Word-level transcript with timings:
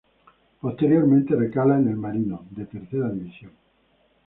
Posteriormente 0.61 1.35
recala 1.35 1.77
en 1.77 1.87
el 1.89 1.95
Marino, 1.95 2.47
de 2.49 2.65
Tercera 2.65 3.07
División. 3.11 3.51